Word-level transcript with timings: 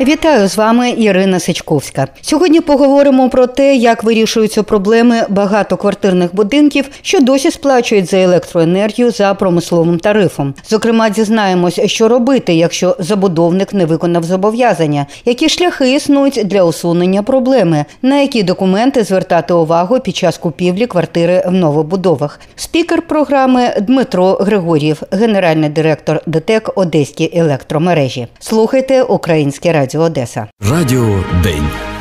Вітаю 0.00 0.48
з 0.48 0.56
вами 0.56 0.90
Ірина 0.90 1.40
Сичковська. 1.40 2.08
Сьогодні 2.20 2.60
поговоримо 2.60 3.30
про 3.30 3.46
те, 3.46 3.74
як 3.76 4.04
вирішуються 4.04 4.62
проблеми 4.62 5.22
багатоквартирних 5.28 6.34
будинків, 6.34 6.88
що 7.02 7.20
досі 7.20 7.50
сплачують 7.50 8.10
за 8.10 8.16
електроенергію 8.16 9.10
за 9.10 9.34
промисловим 9.34 9.98
тарифом. 9.98 10.54
Зокрема, 10.68 11.10
дізнаємось, 11.10 11.80
що 11.84 12.08
робити, 12.08 12.54
якщо 12.54 12.96
забудовник 12.98 13.74
не 13.74 13.84
виконав 13.86 14.22
зобов'язання, 14.24 15.06
які 15.24 15.48
шляхи 15.48 15.92
існують 15.92 16.40
для 16.44 16.64
усунення 16.64 17.22
проблеми, 17.22 17.84
на 18.02 18.20
які 18.20 18.42
документи 18.42 19.04
звертати 19.04 19.54
увагу 19.54 20.00
під 20.00 20.16
час 20.16 20.38
купівлі 20.38 20.86
квартири 20.86 21.44
в 21.46 21.52
новобудовах. 21.52 22.40
Спікер 22.56 23.02
програми 23.02 23.74
Дмитро 23.80 24.32
Григорів, 24.32 25.02
генеральний 25.10 25.68
директор 25.70 26.20
ДТЕК 26.26 26.70
Одеські 26.74 27.30
електромережі. 27.34 28.26
Слухайте 28.38 29.02
українське 29.02 29.72
радіо. 29.72 29.83
Радіо 29.84 30.02
Одеса. 30.02 30.46
Радіо 30.70 31.24
День. 31.42 31.93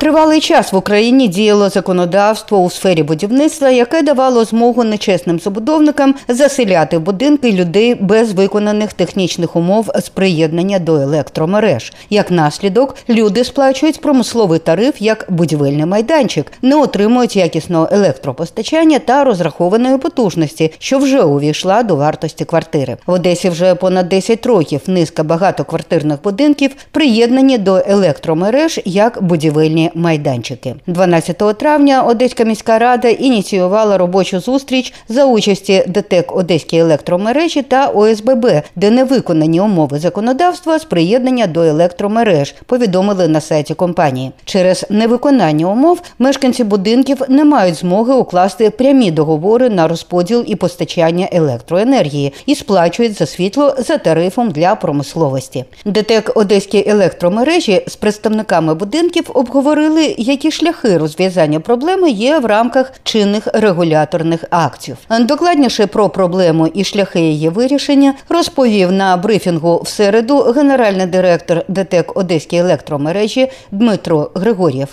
Тривалий 0.00 0.40
час 0.40 0.72
в 0.72 0.76
Україні 0.76 1.28
діяло 1.28 1.68
законодавство 1.68 2.58
у 2.58 2.70
сфері 2.70 3.02
будівництва, 3.02 3.70
яке 3.70 4.02
давало 4.02 4.44
змогу 4.44 4.84
нечесним 4.84 5.40
забудовникам 5.40 6.14
заселяти 6.28 6.98
будинки 6.98 7.52
людей 7.52 7.94
без 7.94 8.32
виконаних 8.32 8.92
технічних 8.92 9.56
умов 9.56 9.90
з 9.98 10.08
приєднання 10.08 10.78
до 10.78 10.94
електромереж. 10.94 11.92
Як 12.10 12.30
наслідок, 12.30 12.96
люди 13.08 13.44
сплачують 13.44 14.00
промисловий 14.00 14.58
тариф 14.58 14.94
як 15.02 15.26
будівельний 15.28 15.86
майданчик, 15.86 16.52
не 16.62 16.76
отримують 16.76 17.36
якісного 17.36 17.88
електропостачання 17.92 18.98
та 18.98 19.24
розрахованої 19.24 19.98
потужності, 19.98 20.72
що 20.78 20.98
вже 20.98 21.22
увійшла 21.22 21.82
до 21.82 21.96
вартості 21.96 22.44
квартири. 22.44 22.96
В 23.06 23.12
Одесі 23.12 23.48
вже 23.48 23.74
понад 23.74 24.08
10 24.08 24.46
років 24.46 24.80
низка 24.86 25.22
багатоквартирних 25.22 26.22
будинків 26.22 26.70
приєднані 26.90 27.58
до 27.58 27.82
електромереж 27.86 28.80
як 28.84 29.22
будівельні 29.22 29.89
майданчики. 29.94 30.74
12 30.86 31.58
травня 31.58 32.02
Одеська 32.02 32.44
міська 32.44 32.78
рада 32.78 33.08
ініціювала 33.08 33.98
робочу 33.98 34.40
зустріч 34.40 34.92
за 35.08 35.24
участі 35.24 35.84
ДТЕК 35.88 36.36
Одеські 36.36 36.76
електромережі 36.76 37.62
та 37.62 37.86
ОСББ, 37.86 38.46
де 38.76 38.90
не 38.90 39.04
виконані 39.04 39.60
умови 39.60 39.98
законодавства 39.98 40.78
з 40.78 40.84
приєднання 40.84 41.46
до 41.46 41.62
електромереж. 41.62 42.54
Повідомили 42.66 43.28
на 43.28 43.40
сайті 43.40 43.74
компанії. 43.74 44.32
Через 44.44 44.86
невиконання 44.90 45.66
умов 45.66 46.02
мешканці 46.18 46.64
будинків 46.64 47.22
не 47.28 47.44
мають 47.44 47.74
змоги 47.74 48.14
укласти 48.14 48.70
прямі 48.70 49.10
договори 49.10 49.70
на 49.70 49.88
розподіл 49.88 50.44
і 50.46 50.56
постачання 50.56 51.28
електроенергії 51.32 52.32
і 52.46 52.54
сплачують 52.54 53.18
за 53.18 53.26
світло 53.26 53.74
за 53.78 53.98
тарифом 53.98 54.50
для 54.50 54.74
промисловості. 54.74 55.64
ДТЕК 55.84 56.32
Одеські 56.34 56.84
електромережі 56.86 57.82
з 57.86 57.96
представниками 57.96 58.74
будинків 58.74 59.30
обговорили 59.34 59.79
обговорили, 59.80 60.14
які 60.18 60.50
шляхи 60.50 60.98
розв'язання 60.98 61.60
проблеми 61.60 62.10
є 62.10 62.38
в 62.38 62.46
рамках 62.46 62.92
чинних 63.02 63.48
регуляторних 63.54 64.44
актів. 64.50 64.96
Докладніше 65.20 65.86
про 65.86 66.08
проблему 66.08 66.66
і 66.74 66.84
шляхи 66.84 67.20
її 67.20 67.48
вирішення 67.48 68.14
розповів 68.28 68.92
на 68.92 69.16
брифінгу 69.16 69.82
в 69.84 69.88
середу 69.88 70.38
генеральний 70.38 71.06
директор 71.06 71.62
ДТЕК 71.68 72.16
Одеські 72.16 72.56
електромережі 72.56 73.48
Дмитро 73.70 74.30
Григор'єв. 74.34 74.88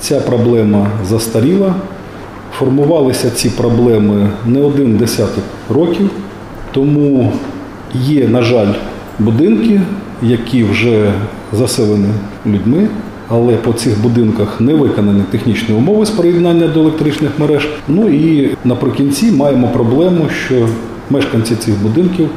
Ця 0.00 0.20
проблема 0.20 0.90
застаріла. 1.08 1.74
Формувалися 2.58 3.30
ці 3.30 3.50
проблеми 3.50 4.30
не 4.46 4.60
один 4.60 4.96
десяток 4.96 5.44
років, 5.70 6.10
тому 6.72 7.32
є, 7.94 8.28
на 8.28 8.42
жаль, 8.42 8.72
будинки, 9.18 9.80
які 10.22 10.64
вже 10.64 11.12
заселені 11.52 12.08
людьми, 12.46 12.88
але 13.30 13.56
по 13.56 13.72
цих 13.72 14.02
будинках 14.02 14.60
не 14.60 14.74
виконані 14.74 15.22
технічні 15.30 15.74
умови 15.74 16.06
з 16.06 16.10
приєднання 16.10 16.68
до 16.68 16.80
електричних 16.80 17.30
мереж. 17.38 17.68
Ну 17.88 18.08
і 18.08 18.56
наприкінці 18.64 19.32
маємо 19.32 19.68
проблему, 19.68 20.28
що 20.46 20.68
мешканці 21.10 21.56
цих 21.56 21.82
будинків 21.82 22.28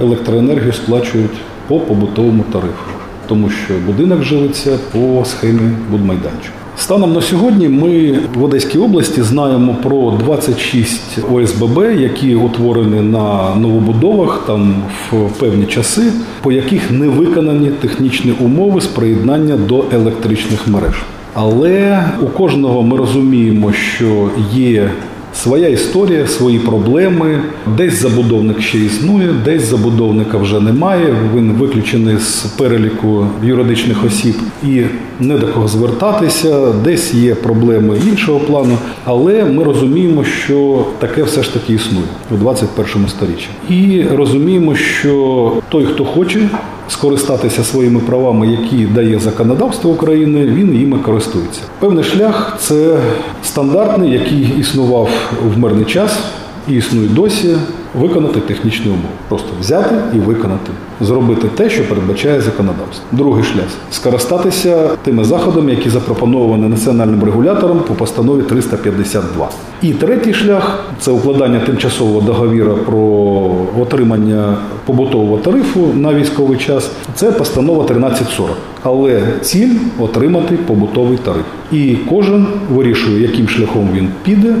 електроенергію 0.00 0.72
сплачують 0.72 1.40
по 1.68 1.80
побутовому 1.80 2.44
тарифу, 2.52 2.84
тому 3.32 3.50
що 3.50 3.74
будинок 3.86 4.22
живиться 4.22 4.78
по 4.92 5.24
схемі 5.24 5.60
будмайданчика. 5.90 6.54
Станом 6.76 7.12
на 7.12 7.20
сьогодні 7.20 7.68
ми 7.68 8.18
в 8.34 8.44
Одеській 8.44 8.78
області 8.78 9.22
знаємо 9.22 9.76
про 9.82 10.10
26 10.10 11.18
ОСББ, 11.32 11.78
які 12.00 12.34
утворені 12.34 13.00
на 13.00 13.54
новобудовах 13.54 14.42
там 14.46 14.74
в 15.10 15.30
певні 15.38 15.66
часи, 15.66 16.02
по 16.42 16.52
яких 16.52 16.90
не 16.90 17.08
виконані 17.08 17.68
технічні 17.68 18.32
умови 18.40 18.80
з 18.80 18.86
приєднання 18.86 19.56
до 19.56 19.84
електричних 19.92 20.68
мереж. 20.68 21.02
Але 21.34 22.04
у 22.22 22.26
кожного 22.26 22.82
ми 22.82 22.96
розуміємо, 22.96 23.72
що 23.72 24.30
є 24.54 24.90
Своя 25.34 25.68
історія, 25.68 26.26
свої 26.26 26.58
проблеми. 26.58 27.40
Десь 27.76 28.02
забудовник 28.02 28.60
ще 28.60 28.78
існує, 28.78 29.28
десь 29.44 29.62
забудовника 29.62 30.38
вже 30.38 30.60
немає. 30.60 31.16
Він 31.36 31.52
виключений 31.52 32.18
з 32.18 32.42
переліку 32.58 33.26
юридичних 33.42 34.04
осіб 34.04 34.34
і 34.64 34.82
не 35.20 35.38
до 35.38 35.46
кого 35.46 35.68
звертатися. 35.68 36.72
Десь 36.84 37.14
є 37.14 37.34
проблеми 37.34 37.96
іншого 38.08 38.40
плану, 38.40 38.78
але 39.04 39.44
ми 39.44 39.64
розуміємо, 39.64 40.24
що 40.24 40.86
таке 40.98 41.22
все 41.22 41.42
ж 41.42 41.54
таки 41.54 41.72
існує 41.72 42.06
у 42.30 42.34
21 42.34 43.08
сторіччі. 43.08 43.48
І 43.68 44.02
розуміємо, 44.16 44.74
що 44.74 45.52
той, 45.68 45.84
хто 45.84 46.04
хоче 46.04 46.48
скористатися 46.88 47.64
своїми 47.64 48.00
правами, 48.00 48.46
які 48.46 48.86
дає 48.86 49.18
законодавство 49.18 49.90
України, 49.90 50.46
він 50.46 50.74
їми 50.74 50.98
користується. 50.98 51.60
Певний 51.78 52.04
шлях 52.04 52.56
це 52.60 52.96
стандартний, 53.44 54.10
який 54.10 54.54
існував 54.58 55.08
в 55.54 55.58
мирний 55.58 55.84
час 55.84 56.18
і 56.68 56.74
існує 56.74 57.08
досі 57.08 57.56
виконати 58.00 58.40
технічні 58.40 58.86
умови. 58.86 59.08
Просто 59.28 59.48
взяти 59.60 59.94
і 60.14 60.18
виконати, 60.18 60.70
зробити 61.00 61.48
те, 61.48 61.70
що 61.70 61.88
передбачає 61.88 62.40
законодавство. 62.40 63.04
Другий 63.12 63.44
шлях 63.44 63.66
скористатися 63.90 64.88
тими 65.02 65.24
заходами, 65.24 65.70
які 65.70 65.90
запропоновані 65.90 66.68
національним 66.68 67.24
регулятором 67.24 67.80
по 67.80 67.94
постанові 67.94 68.42
352. 68.42 69.48
І 69.82 69.92
третій 69.92 70.34
шлях 70.34 70.84
це 71.00 71.10
укладання 71.10 71.60
тимчасового 71.60 72.20
договіру 72.20 72.78
про 72.86 73.00
отримання 73.82 74.56
побутового 74.86 75.38
тарифу 75.38 75.88
на 75.94 76.14
військовий 76.14 76.58
час. 76.58 76.90
Це 77.14 77.32
постанова 77.32 77.84
1340. 77.84 78.50
Але 78.82 79.22
ціль 79.40 79.74
отримати 79.98 80.56
побутовий 80.56 81.18
тариф. 81.18 81.44
І 81.72 81.96
кожен 82.10 82.46
вирішує, 82.70 83.22
яким 83.22 83.48
шляхом 83.48 83.88
він 83.94 84.08
піде 84.22 84.54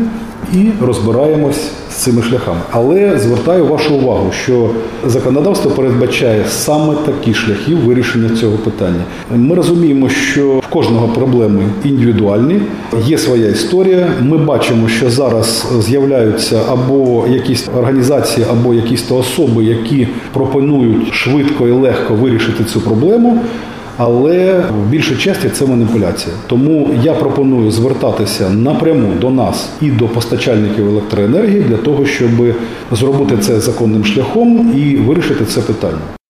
і 0.52 0.70
розбираємось 0.80 1.70
з 1.90 1.94
цими 1.94 2.22
шляхами. 2.22 2.60
Але 2.70 3.18
звертаю 3.22 3.66
вашу 3.66 3.94
увагу, 3.94 4.30
що 4.44 4.70
законодавство 5.06 5.70
передбачає 5.70 6.44
саме 6.48 6.94
такі 7.06 7.34
шляхи 7.34 7.74
вирішення 7.74 8.36
цього 8.36 8.56
питання. 8.56 9.04
Ми 9.30 9.54
розуміємо, 9.54 10.08
що 10.08 10.48
в 10.50 10.66
кожного 10.66 11.08
проблеми 11.08 11.62
індивідуальні, 11.84 12.60
є 13.06 13.18
своя 13.18 13.48
історія. 13.48 14.06
Ми 14.20 14.38
бачимо, 14.38 14.88
що 14.88 15.10
зараз 15.10 15.66
з'являються 15.80 16.60
або 16.70 17.24
якісь 17.28 17.68
організації, 17.78 18.46
або 18.50 18.74
якісь 18.74 19.02
то 19.02 19.16
особи, 19.16 19.64
які 19.64 20.08
пропонують 20.32 21.14
швидко 21.14 21.68
і 21.68 21.70
легко 21.70 22.14
вирішити 22.14 22.64
цю 22.64 22.80
проблему 22.80 23.40
але 23.96 24.58
в 24.58 24.90
більшій 24.90 25.16
часті 25.16 25.48
це 25.48 25.66
маніпуляція. 25.66 26.34
Тому 26.46 26.90
я 27.02 27.12
пропоную 27.12 27.70
звертатися 27.70 28.50
напряму 28.50 29.12
до 29.20 29.30
нас 29.30 29.68
і 29.80 29.90
до 29.90 30.08
постачальників 30.08 30.88
електроенергії 30.88 31.62
для 31.62 31.76
того, 31.76 32.06
щоб 32.06 32.30
зробити 32.92 33.36
це 33.38 33.60
законним 33.60 34.04
шляхом 34.04 34.74
і 34.76 34.96
вирішити 34.96 35.44
це 35.44 35.60
питання. 35.60 36.21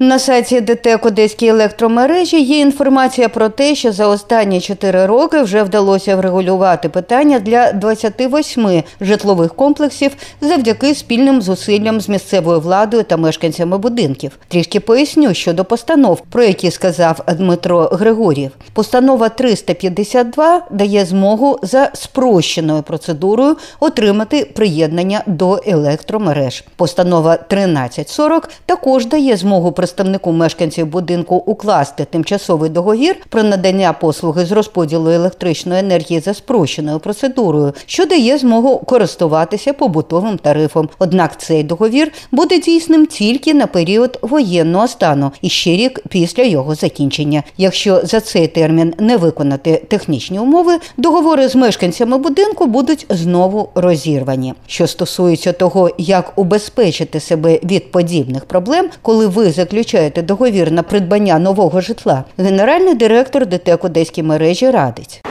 На 0.00 0.18
сайті 0.18 0.60
ДТЕК 0.60 1.06
Одеські 1.06 1.46
електромережі 1.46 2.40
є 2.40 2.58
інформація 2.58 3.28
про 3.28 3.48
те, 3.48 3.74
що 3.74 3.92
за 3.92 4.06
останні 4.06 4.60
4 4.60 5.06
роки 5.06 5.42
вже 5.42 5.62
вдалося 5.62 6.16
врегулювати 6.16 6.88
питання 6.88 7.38
для 7.38 7.72
28 7.72 8.82
житлових 9.00 9.54
комплексів 9.54 10.16
завдяки 10.40 10.94
спільним 10.94 11.42
зусиллям 11.42 12.00
з 12.00 12.08
місцевою 12.08 12.60
владою 12.60 13.02
та 13.02 13.16
мешканцями 13.16 13.78
будинків. 13.78 14.38
Трішки 14.48 14.80
поясню 14.80 15.34
щодо 15.34 15.64
постанов, 15.64 16.22
про 16.30 16.42
які 16.42 16.70
сказав 16.70 17.20
Дмитро 17.38 17.80
Григорів. 17.80 18.50
Постанова 18.72 19.28
352 19.28 20.62
дає 20.70 21.04
змогу 21.04 21.58
за 21.62 21.90
спрощеною 21.94 22.82
процедурою 22.82 23.56
отримати 23.80 24.44
приєднання 24.44 25.22
до 25.26 25.60
електромереж. 25.66 26.64
Постанова 26.76 27.32
1340 27.32 28.48
також 28.66 29.06
дає 29.06 29.36
змогу 29.36 29.72
представнику 29.88 30.32
мешканців 30.32 30.86
будинку 30.86 31.36
укласти 31.36 32.04
тимчасовий 32.04 32.70
договір 32.70 33.16
про 33.28 33.42
надання 33.42 33.92
послуги 33.92 34.46
з 34.46 34.52
розподілу 34.52 35.10
електричної 35.10 35.80
енергії 35.80 36.20
за 36.20 36.34
спрощеною 36.34 36.98
процедурою, 36.98 37.72
що 37.86 38.06
дає 38.06 38.38
змогу 38.38 38.78
користуватися 38.78 39.72
побутовим 39.72 40.38
тарифом. 40.38 40.88
Однак 40.98 41.40
цей 41.40 41.62
договір 41.62 42.12
буде 42.32 42.58
дійсним 42.58 43.06
тільки 43.06 43.54
на 43.54 43.66
період 43.66 44.18
воєнного 44.22 44.88
стану 44.88 45.32
і 45.42 45.48
ще 45.48 45.70
рік 45.70 46.00
після 46.08 46.42
його 46.42 46.74
закінчення. 46.74 47.42
Якщо 47.56 48.00
за 48.04 48.20
цей 48.20 48.46
термін 48.46 48.94
не 48.98 49.16
виконати 49.16 49.82
технічні 49.88 50.38
умови, 50.38 50.78
договори 50.96 51.48
з 51.48 51.56
мешканцями 51.56 52.18
будинку 52.18 52.66
будуть 52.66 53.06
знову 53.08 53.68
розірвані. 53.74 54.54
Що 54.66 54.86
стосується 54.86 55.52
того, 55.52 55.90
як 55.98 56.32
убезпечити 56.36 57.20
себе 57.20 57.60
від 57.64 57.90
подібних 57.90 58.44
проблем, 58.44 58.90
коли 59.02 59.26
ви 59.26 59.50
заключаєте 59.50 59.77
договір 60.22 60.72
на 60.72 60.82
придбання 60.82 61.38
нового 61.38 61.80
житла, 61.80 62.24
генеральний 62.38 62.94
директор 62.94 63.46
ДТЕК 63.46 63.84
Одеській 63.84 64.22
мережі 64.22 64.70
радить 64.70 65.22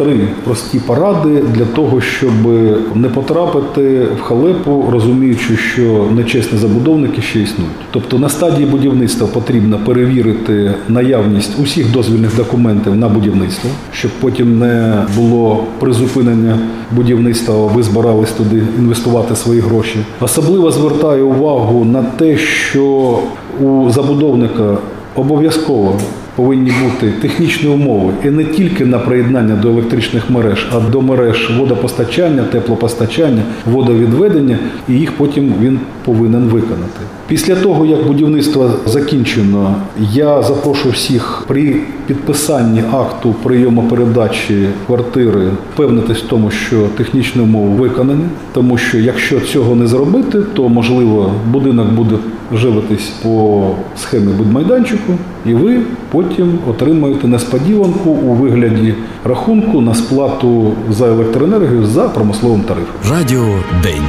три 0.00 0.28
прості 0.44 0.80
поради 0.86 1.42
для 1.54 1.64
того, 1.64 2.00
щоб 2.00 2.32
не 2.94 3.08
потрапити 3.08 4.06
в 4.18 4.20
халепу, 4.20 4.84
розуміючи, 4.90 5.56
що 5.56 6.06
нечесні 6.16 6.58
забудовники 6.58 7.22
ще 7.22 7.40
існують. 7.40 7.72
Тобто 7.90 8.18
на 8.18 8.28
стадії 8.28 8.66
будівництва 8.66 9.26
потрібно 9.26 9.78
перевірити 9.86 10.74
наявність 10.88 11.60
усіх 11.62 11.92
дозвільних 11.92 12.36
документів 12.36 12.96
на 12.96 13.08
будівництво, 13.08 13.70
щоб 13.92 14.10
потім 14.20 14.58
не 14.58 15.04
було 15.16 15.64
призупинення 15.78 16.58
будівництва, 16.90 17.66
ви 17.66 17.82
збирались 17.82 18.30
туди 18.32 18.62
інвестувати 18.78 19.36
свої 19.36 19.60
гроші. 19.60 19.98
Особливо 20.20 20.70
звертаю 20.70 21.28
увагу 21.28 21.84
на 21.84 22.02
те, 22.02 22.36
що 22.36 23.18
у 23.60 23.90
забудовника 23.90 24.76
обов'язково 25.14 25.98
повинні 26.36 26.72
бути 26.84 27.12
технічні 27.20 27.68
умови. 27.68 28.12
І 28.24 28.30
не 28.30 28.44
тільки 28.44 28.86
на 28.86 28.98
приєднання 28.98 29.56
до 29.56 29.68
електричних 29.68 30.30
мереж, 30.30 30.66
а 30.72 30.80
до 30.90 31.02
мереж 31.02 31.50
водопостачання, 31.58 32.42
теплопостачання, 32.42 33.42
водовідведення, 33.66 34.58
і 34.88 34.92
їх 34.92 35.12
потім 35.12 35.54
він 35.60 35.80
повинен 36.04 36.42
виконати. 36.42 37.00
Після 37.28 37.56
того, 37.56 37.86
як 37.86 38.06
будівництво 38.06 38.70
закінчено, 38.86 39.74
я 40.12 40.42
запрошую 40.42 40.94
всіх 40.94 41.44
при 41.46 41.76
підписанні 42.06 42.82
акту 42.92 43.34
прийому 43.42 43.82
передачі 43.82 44.68
квартири 44.86 45.48
впевнитись 45.74 46.18
в 46.18 46.26
тому, 46.26 46.50
що 46.50 46.86
технічні 46.96 47.42
умови 47.42 47.68
виконані, 47.68 48.24
тому 48.52 48.78
що 48.78 48.98
якщо 48.98 49.40
цього 49.40 49.74
не 49.74 49.86
зробити, 49.86 50.42
то 50.54 50.68
можливо 50.68 51.32
будинок 51.50 51.86
буде 51.90 52.16
живитись 52.54 53.12
по 53.22 53.62
схемі 53.96 54.32
будмайданчику, 54.32 55.12
і 55.46 55.54
ви 55.54 55.80
потім 56.10 56.58
отримаєте 56.68 57.28
несподіванку 57.28 58.10
у 58.10 58.32
вигляді 58.34 58.94
рахунку 59.24 59.80
на 59.80 59.94
сплату 59.94 60.72
за 60.90 61.06
електроенергію 61.06 61.86
за 61.86 62.08
промисловим 62.08 62.60
тарифом. 62.60 62.94
Радіо 63.10 63.46
День. 63.82 64.04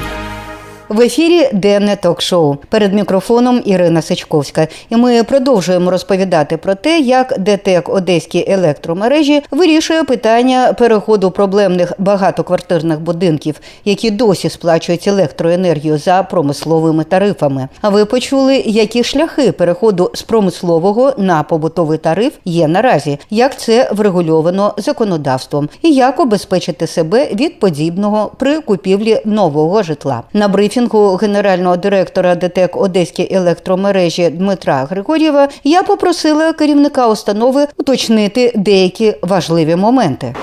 В 0.91 1.01
ефірі 1.01 1.49
денне 1.53 1.95
ток-шоу 1.95 2.55
перед 2.69 2.93
мікрофоном 2.93 3.61
Ірина 3.65 4.01
Сичковська, 4.01 4.67
і 4.89 4.95
ми 4.95 5.23
продовжуємо 5.23 5.91
розповідати 5.91 6.57
про 6.57 6.75
те, 6.75 6.99
як 6.99 7.39
ДТЕК 7.39 7.89
Одеські 7.89 8.45
електромережі 8.47 9.41
вирішує 9.51 10.03
питання 10.03 10.73
переходу 10.73 11.31
проблемних 11.31 11.93
багатоквартирних 11.97 12.99
будинків, 12.99 13.55
які 13.85 14.11
досі 14.11 14.49
сплачують 14.49 15.07
електроенергію 15.07 15.97
за 15.97 16.23
промисловими 16.23 17.03
тарифами. 17.03 17.67
А 17.81 17.89
ви 17.89 18.05
почули, 18.05 18.63
які 18.65 19.03
шляхи 19.03 19.51
переходу 19.51 20.11
з 20.13 20.21
промислового 20.21 21.13
на 21.17 21.44
побутовий 21.44 21.97
тариф 21.97 22.33
є 22.45 22.67
наразі, 22.67 23.19
як 23.29 23.59
це 23.59 23.89
врегульовано 23.94 24.73
законодавством, 24.77 25.69
і 25.81 25.94
як 25.94 26.19
обезпечити 26.19 26.87
себе 26.87 27.27
від 27.33 27.59
подібного 27.59 28.31
при 28.37 28.61
купівлі 28.61 29.21
нового 29.25 29.83
житла. 29.83 30.23
На 30.33 30.47
брифінг 30.47 30.81
брифінгу 30.81 31.16
генерального 31.16 31.78
директора 31.78 32.36
ДТЕК 32.36 32.78
Одеські 32.78 33.28
електромережі 33.31 34.30
Дмитра 34.30 34.88
Григорєва 34.89 35.48
я 35.63 35.83
попросила 35.83 36.54
керівника 36.54 37.07
установи 37.07 37.68
уточнити 37.78 38.54
деякі 38.56 39.13
важливі 39.22 39.75
моменти. 39.75 40.36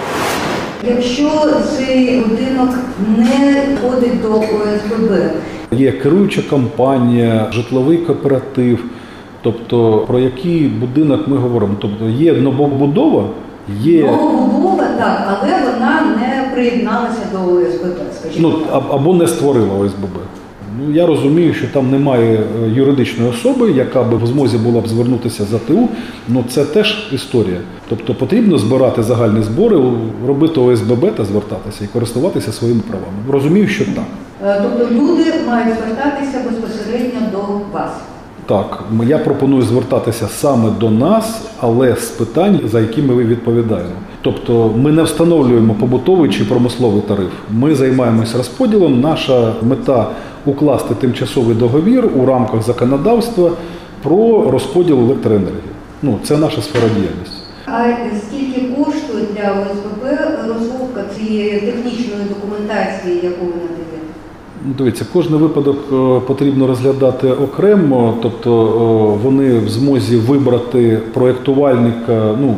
Якщо 0.88 1.30
цей 1.76 2.20
будинок 2.20 2.70
не 3.16 3.62
входить 3.74 4.22
до 4.22 4.34
ОСББ, 4.34 5.12
є 5.72 5.92
керуюча 5.92 6.42
компанія, 6.50 7.46
житловий 7.52 7.98
кооператив. 7.98 8.84
Тобто 9.42 10.04
про 10.06 10.18
який 10.18 10.68
будинок 10.68 11.28
ми 11.28 11.36
говоримо? 11.36 11.74
Тобто 11.80 12.04
є 12.04 12.32
новобудова, 12.32 13.24
є 13.80 14.02
новобудова, 14.02 14.84
так, 14.98 15.40
але 15.42 15.52
вона 15.72 16.16
не 16.16 16.50
приєдналася 16.54 17.22
до 17.32 17.38
ОСББ. 17.38 18.17
Ну, 18.38 18.58
або 18.70 19.14
не 19.14 19.26
створила 19.26 19.74
ОСББ. 19.74 20.18
Ну, 20.80 20.94
Я 20.94 21.06
розумію, 21.06 21.54
що 21.54 21.66
там 21.66 21.90
немає 21.90 22.36
е, 22.36 22.68
юридичної 22.68 23.30
особи, 23.30 23.70
яка 23.70 24.02
би 24.02 24.16
в 24.16 24.26
змозі 24.26 24.58
була 24.58 24.80
б 24.80 24.88
звернутися 24.88 25.44
за 25.44 25.58
ТУ, 25.58 25.88
ну 26.28 26.44
це 26.48 26.64
теж 26.64 27.08
історія. 27.12 27.58
Тобто 27.88 28.14
потрібно 28.14 28.58
збирати 28.58 29.02
загальні 29.02 29.42
збори, 29.42 29.82
робити 30.26 30.60
ОСББ 30.60 31.14
та 31.16 31.24
звертатися 31.24 31.84
і 31.84 31.86
користуватися 31.86 32.52
своїми 32.52 32.80
правами. 32.80 33.16
Розумію, 33.30 33.68
що 33.68 33.84
так. 33.84 34.04
Е, 34.44 34.62
тобто 34.62 34.94
люди 34.94 35.24
мають 35.46 35.76
звертатися 35.76 36.38
безпосередньо 36.50 37.20
до 37.32 37.38
вас. 37.78 37.90
Так, 38.48 38.84
я 39.06 39.18
пропоную 39.18 39.62
звертатися 39.62 40.28
саме 40.28 40.70
до 40.70 40.90
нас, 40.90 41.40
але 41.60 41.96
з 41.96 42.08
питань, 42.08 42.60
за 42.64 42.80
якими 42.80 43.14
ви 43.14 43.24
відповідаємо. 43.24 43.92
Тобто 44.22 44.74
ми 44.76 44.92
не 44.92 45.02
встановлюємо 45.02 45.74
побутовий 45.74 46.30
чи 46.30 46.44
промисловий 46.44 47.00
тариф. 47.00 47.32
Ми 47.50 47.74
займаємося 47.74 48.36
розподілом. 48.38 49.00
Наша 49.00 49.52
мета 49.62 50.06
укласти 50.46 50.94
тимчасовий 50.94 51.56
договір 51.56 52.08
у 52.16 52.26
рамках 52.26 52.62
законодавства 52.62 53.50
про 54.02 54.50
розподіл 54.50 55.00
електроенергії. 55.00 55.72
Ну, 56.02 56.18
це 56.24 56.36
наша 56.36 56.62
сфера 56.62 56.88
діяльності. 56.88 57.38
А 57.66 57.84
скільки 58.18 58.60
коштує 58.60 59.24
для 59.36 59.52
ОСББ 59.52 60.04
розробка 60.48 61.04
цієї 61.16 61.60
технічної 61.60 62.24
документації, 62.28 63.20
яку 63.22 63.46
ви 63.46 63.77
дивіться, 64.64 65.06
кожен 65.12 65.34
випадок 65.36 65.78
е, 65.92 66.20
потрібно 66.26 66.66
розглядати 66.66 67.32
окремо, 67.32 68.14
тобто 68.22 68.66
е, 68.66 69.22
вони 69.24 69.58
в 69.58 69.68
змозі 69.68 70.16
вибрати 70.16 71.00
проєктувальника. 71.14 72.36
Ну 72.40 72.56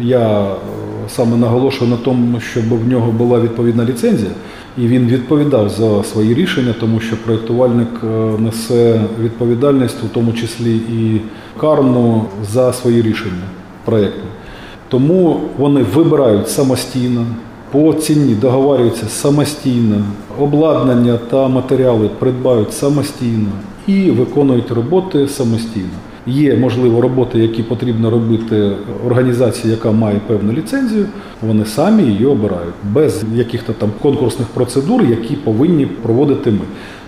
я 0.00 0.40
е, 0.40 0.46
саме 1.08 1.36
наголошую 1.36 1.90
на 1.90 1.96
тому, 1.96 2.40
щоб 2.40 2.64
в 2.84 2.88
нього 2.88 3.12
була 3.12 3.40
відповідна 3.40 3.84
ліцензія, 3.84 4.30
і 4.78 4.86
він 4.86 5.06
відповідав 5.06 5.68
за 5.68 6.04
свої 6.04 6.34
рішення, 6.34 6.74
тому 6.80 7.00
що 7.00 7.16
проєктувальник 7.16 7.88
несе 8.38 9.00
відповідальність, 9.20 10.04
у 10.04 10.08
тому 10.14 10.32
числі 10.32 10.76
і 10.76 11.20
карну 11.60 12.24
за 12.52 12.72
свої 12.72 13.02
рішення 13.02 13.46
проєкту. 13.84 14.26
Тому 14.88 15.40
вони 15.58 15.82
вибирають 15.82 16.48
самостійно 16.48 17.26
по 17.72 17.94
ціні 17.94 18.34
договарюються 18.34 19.08
самостійно, 19.08 20.04
обладнання 20.38 21.18
та 21.30 21.48
матеріали 21.48 22.10
придбають 22.18 22.72
самостійно 22.72 23.48
і 23.86 24.10
виконують 24.10 24.70
роботи 24.70 25.28
самостійно. 25.28 25.88
Є, 26.26 26.56
можливо, 26.56 27.00
роботи, 27.00 27.38
які 27.38 27.62
потрібно 27.62 28.10
робити 28.10 28.72
організації, 29.06 29.70
яка 29.70 29.92
має 29.92 30.20
певну 30.26 30.52
ліцензію, 30.52 31.06
вони 31.42 31.64
самі 31.64 32.02
її 32.02 32.26
обирають 32.26 32.74
без 32.92 33.24
якихось 33.34 33.76
там 33.78 33.90
конкурсних 34.02 34.48
процедур, 34.48 35.04
які 35.04 35.34
повинні 35.34 35.86
проводити 35.86 36.50
ми. 36.50 36.60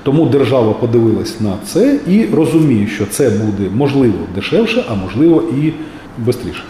Тому 0.03 0.27
держава 0.27 0.73
подивилась 0.73 1.41
на 1.41 1.53
це 1.65 1.99
і 2.09 2.27
розуміє, 2.35 2.87
що 2.87 3.07
це 3.07 3.31
буде 3.31 3.71
можливо 3.75 4.19
дешевше, 4.35 4.85
а 4.91 4.95
можливо 4.95 5.43
і 5.63 5.73
швидше. 6.33 6.63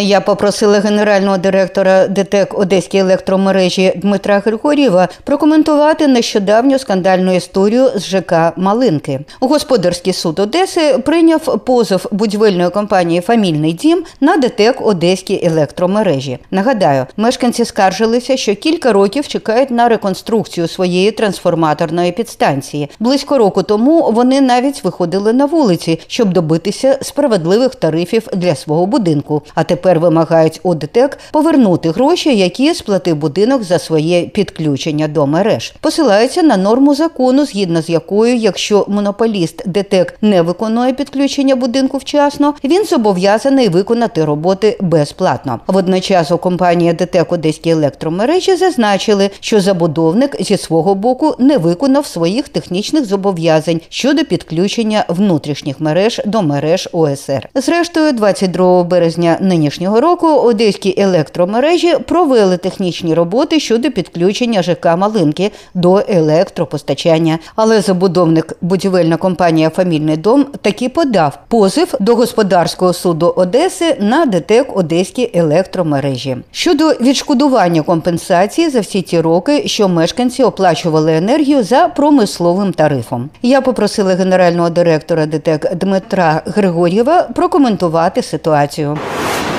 Я 0.00 0.20
попросила 0.20 0.80
генерального 0.80 1.38
директора 1.38 2.08
ДТЕК 2.08 2.58
Одеської 2.58 3.02
електромережі 3.02 3.92
Дмитра 3.96 4.38
Григорєва 4.38 5.08
прокоментувати 5.24 6.06
нещодавню 6.06 6.78
скандальну 6.78 7.34
історію 7.36 7.90
з 7.94 8.04
ЖК 8.04 8.52
Малинки. 8.56 9.20
Господарський 9.40 10.12
суд 10.12 10.38
Одеси 10.38 10.98
прийняв 10.98 11.64
позов 11.64 12.06
будівельної 12.10 12.70
компанії 12.70 13.20
Фамільний 13.20 13.72
дім 13.72 14.04
на 14.20 14.36
ДТЕК 14.36 14.86
Одеській 14.86 15.40
електромережі. 15.46 16.38
Нагадаю, 16.50 17.06
мешканці 17.16 17.64
скаржилися, 17.64 18.36
що 18.36 18.54
кілька 18.54 18.92
років 18.92 19.28
чекають 19.28 19.70
на 19.70 19.88
реконструкцію 19.88 20.68
своєї 20.68 21.10
трансформаторної 21.10 22.12
підстанції. 22.12 22.90
Близько 23.00 23.38
року 23.38 23.62
тому 23.62 24.10
вони 24.12 24.40
навіть 24.40 24.84
виходили 24.84 25.32
на 25.32 25.44
вулиці, 25.44 26.00
щоб 26.06 26.32
добитися 26.32 26.98
справедливих 27.02 27.74
тарифів 27.74 28.28
для 28.32 28.54
свого 28.54 28.86
будинку. 28.86 29.42
А 29.54 29.64
тепер 29.64 29.83
тепер 29.84 30.00
вимагають 30.00 30.60
у 30.62 30.74
ДТЕК 30.74 31.18
повернути 31.32 31.90
гроші, 31.90 32.36
які 32.36 32.74
сплатив 32.74 33.16
будинок 33.16 33.62
за 33.62 33.78
своє 33.78 34.22
підключення 34.22 35.08
до 35.08 35.26
мереж. 35.26 35.74
Посилаються 35.80 36.42
на 36.42 36.56
норму 36.56 36.94
закону, 36.94 37.44
згідно 37.44 37.82
з 37.82 37.88
якою, 37.88 38.36
якщо 38.36 38.84
монополіст 38.88 39.68
ДТЕК 39.68 40.18
не 40.22 40.42
виконує 40.42 40.92
підключення 40.92 41.56
будинку 41.56 41.98
вчасно, 41.98 42.54
він 42.64 42.84
зобов'язаний 42.84 43.68
виконати 43.68 44.24
роботи 44.24 44.76
безплатно. 44.80 45.60
Водночас 45.66 46.32
у 46.32 46.38
компанії 46.38 46.92
ДТЕК 46.92 47.32
Одеські 47.32 47.70
електромережі 47.70 48.56
зазначили, 48.56 49.30
що 49.40 49.60
забудовник 49.60 50.36
зі 50.42 50.56
свого 50.56 50.94
боку 50.94 51.34
не 51.38 51.58
виконав 51.58 52.06
своїх 52.06 52.48
технічних 52.48 53.04
зобов'язань 53.04 53.80
щодо 53.88 54.24
підключення 54.24 55.04
внутрішніх 55.08 55.80
мереж 55.80 56.20
до 56.26 56.42
мереж 56.42 56.88
ОСР. 56.92 57.48
Зрештою, 57.54 58.12
22 58.12 58.84
березня 58.84 59.38
нинішнього 59.64 60.00
року 60.00 60.26
одеські 60.26 60.94
електромережі 60.98 61.94
провели 62.06 62.56
технічні 62.56 63.14
роботи 63.14 63.60
щодо 63.60 63.90
підключення 63.90 64.62
ЖК 64.62 64.96
Малинки 64.96 65.50
до 65.74 66.02
електропостачання. 66.08 67.38
Але 67.56 67.80
забудовник 67.80 68.56
будівельна 68.60 69.16
компанія 69.16 69.70
Фамільний 69.70 70.16
дом 70.16 70.46
таки 70.62 70.88
подав 70.88 71.38
позив 71.48 71.94
до 72.00 72.14
господарського 72.14 72.92
суду 72.92 73.34
Одеси 73.36 73.96
на 74.00 74.26
ДТЕК 74.26 74.76
Одеські 74.76 75.30
електромережі 75.34 76.36
щодо 76.50 76.88
відшкодування 76.88 77.82
компенсації 77.82 78.68
за 78.68 78.80
всі 78.80 79.02
ті 79.02 79.20
роки, 79.20 79.62
що 79.66 79.88
мешканці 79.88 80.42
оплачували 80.42 81.16
енергію 81.16 81.62
за 81.62 81.88
промисловим 81.88 82.72
тарифом. 82.72 83.30
Я 83.42 83.60
попросила 83.60 84.14
генерального 84.14 84.70
директора 84.70 85.26
ДТЕК 85.26 85.74
Дмитра 85.74 86.42
Григор'єва 86.46 87.22
прокоментувати 87.22 88.22
ситуацію. 88.22 88.98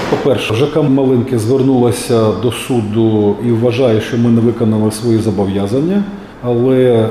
По-перше, 0.09 0.55
ЖК 0.55 0.83
Малинки 0.83 1.39
звернулася 1.39 2.31
до 2.41 2.51
суду 2.51 3.35
і 3.45 3.51
вважає, 3.51 4.01
що 4.01 4.17
ми 4.17 4.29
не 4.29 4.41
виконали 4.41 4.91
свої 4.91 5.17
зобов'язання, 5.17 6.03
але 6.43 6.77
е, 6.83 7.09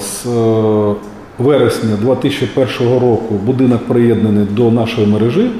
з 0.00 0.26
е, 0.26 0.94
вересня 1.38 1.96
2001 2.02 2.92
року 2.92 3.34
будинок 3.44 3.86
приєднаний 3.88 4.46
до 4.50 4.70
нашої 4.70 5.06
мережі, 5.06 5.50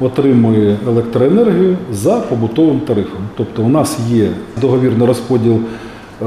отримує 0.00 0.76
електроенергію 0.86 1.76
за 1.92 2.20
побутовим 2.20 2.80
тарифом. 2.80 3.20
Тобто 3.36 3.62
у 3.62 3.68
нас 3.68 3.98
є 4.10 4.28
договірний 4.60 5.06
розподіл 5.06 5.58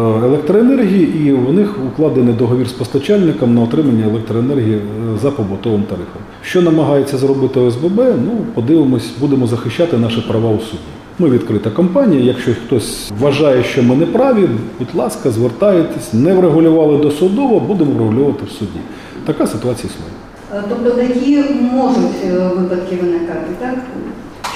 електроенергії, 0.02 1.28
і 1.28 1.34
у 1.34 1.52
них 1.52 1.76
укладений 1.88 2.34
договір 2.34 2.68
з 2.68 2.72
постачальником 2.72 3.56
на 3.56 3.62
отримання 3.62 4.06
електроенергії 4.06 4.76
е, 4.76 4.82
за 5.22 5.32
побутовим 5.32 5.84
тарифом. 5.84 6.22
Що 6.42 6.62
намагається 6.62 7.18
зробити 7.18 7.60
ОСББ? 7.60 7.98
Ну, 7.98 8.32
подивимось, 8.54 9.12
будемо 9.20 9.48
захищати 9.48 9.98
наші 9.98 10.22
права 10.22 10.50
у 10.50 10.60
суді. 10.60 10.82
Ми 11.20 11.30
відкрита 11.30 11.70
компанія. 11.70 12.24
Якщо 12.24 12.52
хтось 12.52 13.12
вважає, 13.20 13.64
що 13.64 13.84
ми 13.84 13.96
не 13.96 14.06
праві, 14.06 14.48
будь 14.80 14.96
ласка, 14.96 15.32
звертайтесь, 15.32 16.14
не 16.14 16.34
врегулювали 16.34 16.98
досудово, 16.98 17.60
будемо 17.60 17.92
врегулювати 17.92 18.46
в 18.46 18.52
суді. 18.52 18.80
Така 19.26 19.48
ситуація 19.48 19.94
існує. 19.94 20.64
Тобто 20.70 20.92
такі 20.92 21.44
можуть 21.62 22.26
е, 22.26 22.50
випадки 22.58 22.96
виникати, 23.02 23.52
так? 23.60 23.76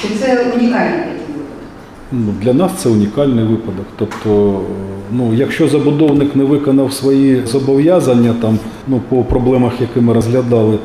Чи 0.01 0.07
це 0.07 0.33
унікальні 0.33 0.98
такі 0.98 1.31
випадки? 1.33 1.65
Ну, 2.12 2.33
для 2.41 2.53
нас 2.53 2.71
це 2.77 2.89
унікальний 2.89 3.45
випадок. 3.45 3.86
Тобто, 3.98 4.62
ну, 5.11 5.33
якщо 5.33 5.67
забудовник 5.67 6.35
не 6.35 6.43
виконав 6.43 6.93
свої 6.93 7.45
зобов'язання 7.45 8.33
там, 8.41 8.59
ну, 8.87 9.01
по 9.09 9.23
проблемах, 9.23 9.73
які 9.81 9.99
ми 9.99 10.13
розглядали, 10.13 10.77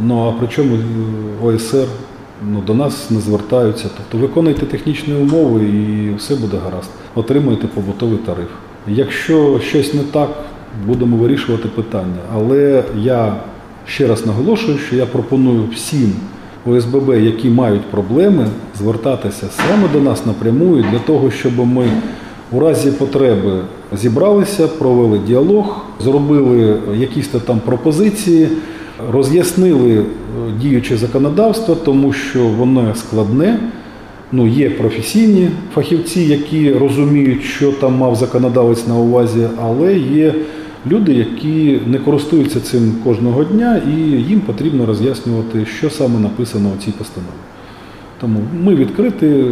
ну 0.00 0.28
а 0.28 0.32
при 0.32 0.48
чому 0.48 0.74
е, 0.74 1.46
ОСР 1.46 1.86
ну, 2.52 2.62
до 2.66 2.74
нас 2.74 3.10
не 3.10 3.20
звертаються. 3.20 3.88
Тобто 3.96 4.26
виконуйте 4.26 4.66
технічні 4.66 5.14
умови 5.14 5.60
і 5.64 6.14
все 6.14 6.36
буде 6.36 6.56
гаразд. 6.64 6.90
Отримуєте 7.14 7.66
побутовий 7.66 8.18
тариф. 8.18 8.48
Якщо 8.88 9.60
щось 9.60 9.94
не 9.94 10.02
так, 10.02 10.30
будемо 10.86 11.16
вирішувати 11.16 11.68
питання. 11.68 12.20
Але 12.34 12.84
я 12.98 13.36
ще 13.86 14.06
раз 14.06 14.26
наголошую, 14.26 14.78
що 14.78 14.96
я 14.96 15.06
пропоную 15.06 15.64
всім 15.74 16.12
ОСББ, 16.66 17.14
які 17.14 17.50
мають 17.50 17.82
проблеми, 17.82 18.46
звертатися 18.78 19.46
саме 19.50 19.88
до 19.92 20.00
нас 20.00 20.26
напряму 20.26 20.76
для 20.76 20.98
того, 20.98 21.30
щоб 21.30 21.66
ми 21.66 21.90
у 22.52 22.60
разі 22.60 22.90
потреби 22.90 23.60
зібралися, 23.92 24.68
провели 24.68 25.18
діалог, 25.18 25.80
зробили 26.00 26.76
якісь 26.98 27.28
там 27.28 27.60
пропозиції, 27.60 28.48
роз'яснили 29.12 29.98
е, 29.98 30.04
діюче 30.60 30.96
законодавство, 30.96 31.74
тому 31.74 32.12
що 32.12 32.48
воно 32.48 32.94
складне. 32.94 33.58
Ну, 34.32 34.46
є 34.46 34.70
професійні 34.70 35.50
фахівці, 35.74 36.20
які 36.20 36.72
розуміють, 36.72 37.42
що 37.42 37.72
там 37.72 37.94
мав 37.94 38.16
законодавець 38.16 38.86
на 38.86 38.94
увазі, 38.94 39.48
але 39.62 39.98
є 39.98 40.34
люди, 40.86 41.12
які 41.14 41.80
не 41.86 41.98
користуються 41.98 42.60
цим 42.60 42.94
кожного 43.04 43.44
дня, 43.44 43.82
і 43.96 44.00
їм 44.00 44.40
потрібно 44.40 44.86
роз'яснювати, 44.86 45.66
що 45.78 45.90
саме 45.90 46.20
написано 46.20 46.68
у 46.78 46.84
цій 46.84 46.90
постанові. 46.90 47.30
Тому 48.20 48.40
ми 48.62 48.74
відкриті. 48.74 49.44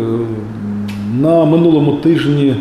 На 1.21 1.45
минулому 1.45 1.93
тижні 1.93 2.57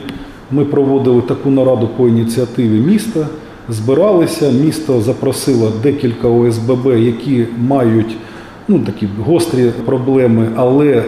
ми 0.51 0.65
проводили 0.65 1.21
таку 1.21 1.49
нараду 1.49 1.89
по 1.97 2.07
ініціативі 2.07 2.79
міста. 2.79 3.27
Збиралися, 3.69 4.51
місто 4.51 5.01
запросило 5.01 5.71
декілька 5.83 6.27
ОСББ, 6.27 6.85
які 6.85 7.45
мають 7.67 8.15
ну, 8.67 8.79
такі 8.79 9.07
гострі 9.25 9.71
проблеми, 9.85 10.49
але 10.55 11.03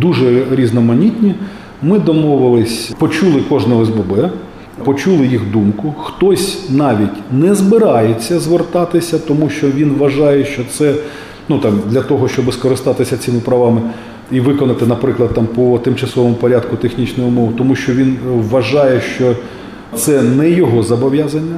дуже 0.00 0.44
різноманітні. 0.50 1.34
Ми 1.82 1.98
домовились, 1.98 2.92
почули 2.98 3.42
кожне 3.48 3.74
ОСББ, 3.74 4.30
почули 4.84 5.26
їх 5.26 5.50
думку. 5.52 5.94
Хтось 6.02 6.70
навіть 6.70 7.32
не 7.32 7.54
збирається 7.54 8.38
звертатися, 8.38 9.18
тому 9.18 9.50
що 9.50 9.70
він 9.70 9.94
вважає, 9.98 10.44
що 10.44 10.62
це 10.70 10.94
ну, 11.48 11.58
там, 11.58 11.80
для 11.86 12.02
того, 12.02 12.28
щоб 12.28 12.52
скористатися 12.52 13.16
цими 13.16 13.40
правами 13.40 13.80
і 14.32 14.40
виконати, 14.40 14.86
наприклад, 14.86 15.30
там, 15.34 15.46
по 15.46 15.78
тимчасовому 15.78 16.34
порядку 16.34 16.76
технічну 16.76 17.26
умову, 17.26 17.52
тому 17.58 17.74
що 17.74 17.92
він 17.92 18.16
вважає, 18.50 19.00
що 19.00 19.34
це 19.94 20.22
не 20.22 20.50
його 20.50 20.82
зобов'язання. 20.82 21.56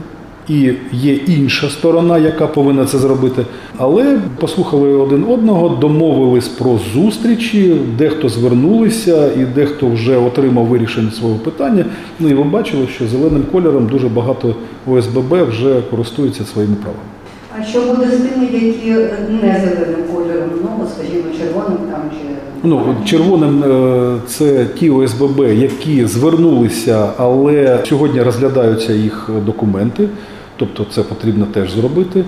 І 0.48 0.72
є 0.92 1.14
інша 1.14 1.70
сторона, 1.70 2.18
яка 2.18 2.46
повинна 2.46 2.84
це 2.84 2.98
зробити. 2.98 3.46
Але 3.78 4.20
послухали 4.40 4.88
один 4.88 5.24
одного, 5.24 5.68
домовились 5.68 6.48
про 6.48 6.78
зустрічі, 6.94 7.76
дехто 7.98 8.28
звернулися, 8.28 9.32
і 9.32 9.44
дехто 9.44 9.86
вже 9.86 10.16
отримав 10.16 10.66
вирішення 10.66 11.10
свого 11.10 11.34
питання. 11.34 11.84
Ну 12.20 12.28
і 12.28 12.34
ви 12.34 12.44
бачили, 12.44 12.86
що 12.94 13.06
зеленим 13.06 13.42
кольором 13.52 13.86
дуже 13.86 14.08
багато 14.08 14.54
ОСББ 14.86 15.48
вже 15.48 15.82
користуються 15.90 16.44
своїми 16.44 16.74
правами. 16.74 17.11
А 17.60 17.64
що 17.64 17.80
буде 17.80 18.06
з 18.06 18.16
тими, 18.20 18.44
які 18.52 18.90
не 19.30 19.60
зеленим 19.64 20.02
кольором, 20.14 20.50
ну, 20.62 20.86
скажімо, 20.96 21.24
червоним 21.38 21.78
там 21.90 22.00
чи. 22.10 22.34
Ну, 22.62 22.96
червоним 23.04 23.64
е, 23.64 24.16
це 24.26 24.66
ті 24.78 24.90
ОСББ, 24.90 25.40
які 25.40 26.06
звернулися, 26.06 27.08
але 27.16 27.78
сьогодні 27.88 28.22
розглядаються 28.22 28.92
їх 28.92 29.30
документи, 29.46 30.08
тобто 30.56 30.86
це 30.94 31.02
потрібно 31.02 31.46
теж 31.46 31.72
зробити. 31.72 32.24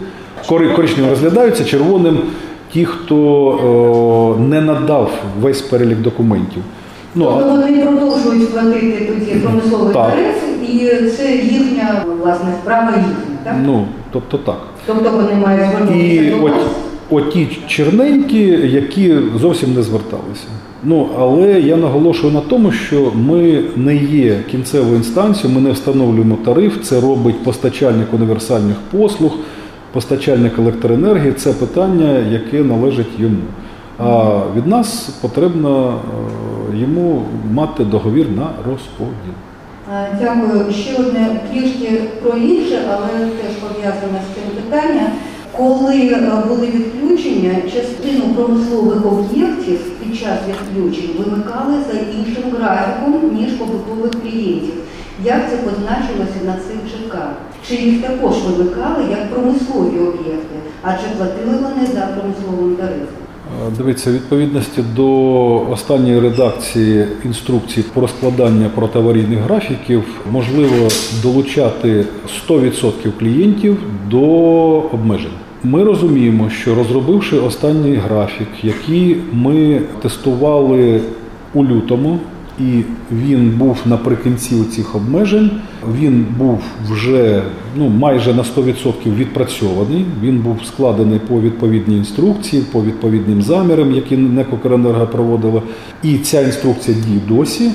Коричневим 0.49 1.11
розглядаються, 1.11 1.65
червоним 1.65 2.19
ті, 2.73 2.85
хто 2.85 3.17
о, 3.17 4.37
не 4.41 4.61
надав 4.61 5.11
весь 5.41 5.63
перелік 5.63 5.99
документів. 5.99 6.63
Ну, 7.15 7.25
тобто 7.25 7.51
вони 7.51 7.87
продовжують 7.87 8.53
платити 8.53 9.13
тоді 9.13 9.41
промисловий 9.41 9.95
тариф, 9.95 10.43
і 10.69 11.07
це 11.07 11.37
їхня 11.37 12.05
власне 12.23 12.49
справа 12.63 12.91
їхня, 12.97 13.37
так? 13.45 13.55
Ну, 13.67 13.87
тобто 14.13 14.39
так. 14.39 14.59
Тобто 14.87 15.11
вони 15.11 15.35
мають 15.35 15.71
звернутися 15.71 16.23
І 16.23 16.31
до 16.31 16.37
вас. 16.39 16.53
оті 17.11 17.59
черненькі, 17.67 18.43
які 18.73 19.15
зовсім 19.41 19.75
не 19.75 19.83
зверталися. 19.83 20.47
Ну, 20.85 21.09
але 21.19 21.61
я 21.61 21.77
наголошую 21.77 22.33
на 22.33 22.41
тому, 22.41 22.73
що 22.73 23.13
ми 23.15 23.65
не 23.77 23.97
є 23.97 24.39
кінцевою 24.51 24.97
інстанцією, 24.97 25.61
ми 25.61 25.69
не 25.69 25.73
встановлюємо 25.73 26.39
тариф, 26.45 26.83
це 26.83 27.01
робить 27.01 27.45
постачальник 27.45 28.15
універсальних 28.15 28.77
послуг, 28.91 29.33
постачальник 29.93 30.59
електроенергії. 30.59 31.33
Це 31.33 31.53
питання, 31.53 32.19
яке 32.31 32.63
належить 32.63 33.19
йому. 33.19 33.37
А 33.99 34.41
від 34.57 34.67
нас 34.67 35.09
потрібно 35.21 35.95
е, 36.75 36.77
йому 36.79 37.23
мати 37.53 37.85
договір 37.85 38.27
на 38.37 38.47
розподіл. 38.71 39.35
А, 39.93 40.07
Дякую. 40.21 40.73
Ще 40.73 40.95
одне 40.95 41.41
трішки 41.51 42.03
про 42.23 42.39
інше, 42.39 42.83
але 42.91 43.29
теж 43.29 43.55
пов'язане 43.61 44.21
з 44.23 44.35
цим 44.35 44.63
питання. 44.63 45.13
Коли 45.57 45.97
е, 45.97 46.43
були 46.49 46.67
відключення, 46.67 47.55
частину 47.73 48.35
промислових 48.35 49.07
об'єктів 49.07 49.81
під 50.01 50.19
час 50.19 50.39
відключень 50.49 51.11
вимикали 51.19 51.75
за 51.93 51.99
іншим 51.99 52.45
графіком, 52.59 53.37
ніж 53.37 53.53
побутових 53.53 54.11
клієнтів. 54.23 54.75
Як 55.25 55.51
це 55.51 55.57
позначилося 55.57 56.41
на 56.47 56.53
цих 56.53 56.91
ЖК? 56.91 57.17
Чи 57.69 57.75
їх 57.75 58.03
також 58.03 58.35
вимикали 58.43 59.05
як 59.11 59.31
промислові 59.33 59.99
об'єкти, 59.99 60.57
адже 60.83 61.07
платили 61.17 61.57
вони 61.63 61.87
за 61.87 62.01
промисловим 62.01 62.77
тарифом? 62.77 63.24
Дивіться, 63.79 64.13
відповідності 64.13 64.85
до 64.97 65.71
останньої 65.71 66.21
редакції 66.21 67.07
інструкції 67.25 67.87
про 67.95 68.09
складання 68.09 68.69
протиаварійних 68.75 69.39
графіків 69.39 70.05
можливо 70.33 70.89
долучати 71.23 72.05
100% 72.49 72.91
клієнтів 73.19 73.79
до 74.11 74.21
обмежень. 74.93 75.31
Ми 75.65 75.85
розуміємо, 75.85 76.51
що 76.51 76.75
розробивши 76.75 77.37
останній 77.39 77.95
графік, 77.95 78.49
який 78.63 79.17
ми 79.33 79.81
тестували 80.03 81.01
у 81.55 81.65
лютому, 81.65 82.19
і 82.61 82.83
він 83.13 83.51
був 83.51 83.79
наприкінці 83.87 84.65
цих 84.65 84.95
обмежень. 84.95 85.51
Він 86.01 86.27
був 86.39 86.61
вже 86.91 87.43
ну 87.77 87.89
майже 87.89 88.35
на 88.35 88.43
100% 88.43 89.17
відпрацьований. 89.17 90.05
Він 90.23 90.39
був 90.39 90.57
складений 90.67 91.19
по 91.19 91.41
відповідній 91.41 91.97
інструкції, 91.97 92.63
по 92.73 92.83
відповідним 92.83 93.43
замірам, 93.43 93.95
які 93.95 94.17
НЕК 94.17 94.53
«Укренерго» 94.53 95.07
проводила. 95.07 95.63
І 96.03 96.19
ця 96.19 96.41
інструкція 96.41 96.97
діє 97.07 97.21
досі. 97.29 97.71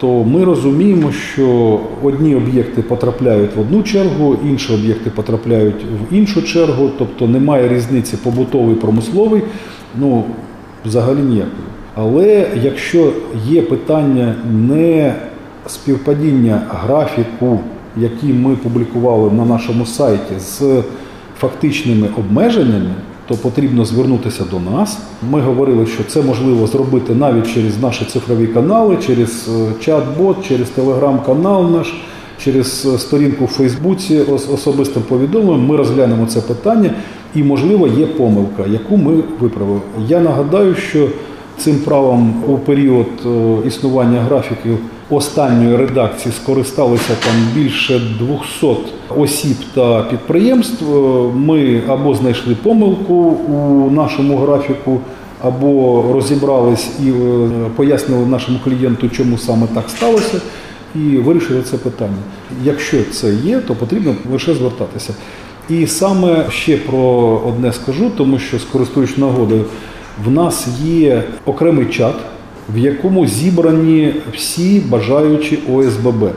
То 0.00 0.24
ми 0.24 0.44
розуміємо, 0.44 1.12
що 1.12 1.80
одні 2.02 2.34
об'єкти 2.36 2.82
потрапляють 2.82 3.56
в 3.56 3.60
одну 3.60 3.82
чергу, 3.82 4.36
інші 4.44 4.72
об'єкти 4.74 5.10
потрапляють 5.10 5.84
в 6.10 6.14
іншу 6.14 6.42
чергу, 6.42 6.90
тобто 6.98 7.28
немає 7.28 7.68
різниці 7.68 8.16
побутовий 8.16 8.74
промисловий, 8.74 9.42
ну 10.00 10.24
взагалі 10.84 11.18
ніякої. 11.18 11.72
Але 11.94 12.46
якщо 12.62 13.12
є 13.48 13.62
питання 13.62 14.34
не 14.52 15.14
співпадіння 15.66 16.62
графіку, 16.68 17.60
який 17.96 18.32
ми 18.32 18.56
публікували 18.56 19.30
на 19.30 19.44
нашому 19.44 19.86
сайті, 19.86 20.38
з 20.38 20.82
фактичними 21.38 22.08
обмеженнями, 22.18 22.94
то 23.28 23.34
потрібно 23.34 23.84
звернутися 23.84 24.44
до 24.50 24.60
нас. 24.60 24.98
Ми 25.30 25.40
говорили, 25.40 25.86
що 25.86 26.04
це 26.04 26.22
можливо 26.22 26.66
зробити 26.66 27.14
навіть 27.14 27.54
через 27.54 27.82
наші 27.82 28.04
цифрові 28.04 28.46
канали, 28.46 28.96
через 29.06 29.48
е, 29.48 29.72
чат-бот, 29.84 30.48
через 30.48 30.68
телеграм-канал 30.68 31.70
наш. 31.70 31.94
Через 32.44 32.86
е, 32.94 32.98
сторінку 32.98 33.44
в 33.44 33.48
Фейсбуці 33.48 34.20
особистим 34.52 35.02
повідомленням 35.02 35.66
ми 35.66 35.76
розглянемо 35.76 36.26
це 36.26 36.40
питання, 36.40 36.90
і, 37.34 37.42
можливо, 37.42 37.86
є 37.86 38.06
помилка, 38.06 38.64
яку 38.66 38.96
ми 38.96 39.22
виправили. 39.40 39.80
Я 40.08 40.20
нагадаю, 40.20 40.74
що 40.74 41.08
Цим 41.62 41.78
правом 41.78 42.44
у 42.48 42.58
період 42.58 43.06
е, 43.26 43.68
існування 43.68 44.20
графіків 44.20 44.78
останньої 45.10 45.76
редакції 45.76 46.34
скористалися 46.42 47.14
там 47.24 47.34
більше 47.54 48.00
200 48.20 48.66
осіб 49.16 49.56
та 49.74 50.02
підприємств. 50.02 50.84
Е, 50.84 51.30
ми 51.34 51.82
або 51.88 52.14
знайшли 52.14 52.54
помилку 52.62 53.14
у 53.14 53.90
нашому 53.90 54.36
графіку, 54.36 55.00
або 55.42 56.04
розібрались 56.12 56.90
і 57.04 57.08
е, 57.10 57.48
пояснили 57.76 58.26
нашому 58.26 58.58
клієнту, 58.64 59.08
чому 59.08 59.38
саме 59.38 59.66
так 59.74 59.84
сталося, 59.88 60.40
і 60.94 60.98
вирішили 60.98 61.62
це 61.62 61.76
питання. 61.76 62.22
Якщо 62.64 62.96
це 63.12 63.34
є, 63.34 63.58
то 63.58 63.74
потрібно 63.74 64.14
лише 64.32 64.54
звертатися. 64.54 65.14
І 65.68 65.86
саме 65.86 66.50
ще 66.50 66.76
про 66.76 66.98
одне 67.46 67.72
скажу, 67.72 68.10
тому 68.16 68.38
що 68.38 68.58
скористуючись 68.58 69.18
нагодою. 69.18 69.64
В 70.24 70.30
нас 70.30 70.68
є 70.84 71.22
окремий 71.46 71.86
чат, 71.86 72.14
в 72.74 72.78
якому 72.78 73.26
зібрані 73.26 74.14
всі 74.34 74.82
бажаючі 74.88 75.58
ОСББ, 75.72 76.30